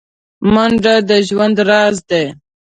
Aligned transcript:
منډه 0.53 0.95
د 1.09 1.11
ژوند 1.27 1.57
راز 1.69 1.95
دی 2.09 2.25